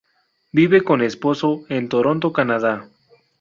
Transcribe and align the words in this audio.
Vive 0.51 0.81
con 0.81 1.03
esposo 1.03 1.61
en 1.69 1.87
Toronto, 1.87 2.33
Canadá. 2.33 2.89